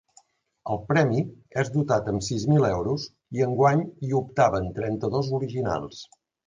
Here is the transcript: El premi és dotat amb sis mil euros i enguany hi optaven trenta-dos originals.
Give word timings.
El 0.75 0.79
premi 0.91 1.19
és 1.65 1.69
dotat 1.75 2.09
amb 2.13 2.25
sis 2.29 2.47
mil 2.55 2.67
euros 2.73 3.07
i 3.39 3.47
enguany 3.51 3.87
hi 4.09 4.13
optaven 4.25 4.75
trenta-dos 4.81 5.35
originals. 5.43 6.07